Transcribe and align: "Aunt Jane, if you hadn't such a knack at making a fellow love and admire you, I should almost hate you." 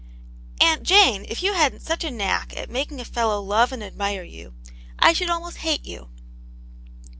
"Aunt 0.59 0.81
Jane, 0.81 1.27
if 1.29 1.43
you 1.43 1.53
hadn't 1.53 1.83
such 1.83 2.03
a 2.03 2.09
knack 2.09 2.57
at 2.57 2.71
making 2.71 2.99
a 2.99 3.05
fellow 3.05 3.39
love 3.39 3.71
and 3.71 3.83
admire 3.83 4.23
you, 4.23 4.55
I 4.97 5.13
should 5.13 5.29
almost 5.29 5.57
hate 5.57 5.85
you." 5.85 6.09